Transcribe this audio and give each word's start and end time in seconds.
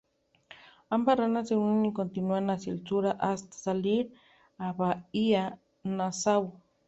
Ambas 0.89 1.15
ramas 1.19 1.49
se 1.49 1.55
unen 1.55 1.85
y 1.85 1.93
continúan 1.93 2.49
hacia 2.49 2.73
el 2.73 2.83
sur 2.87 3.05
hasta 3.19 3.55
salir 3.55 4.11
a 4.57 4.73
bahía 4.73 5.59
Nassau. 5.83 6.59